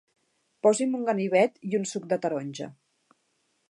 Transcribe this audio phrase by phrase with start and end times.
[0.67, 2.75] Posi'm un ganivet i un suc de taronja.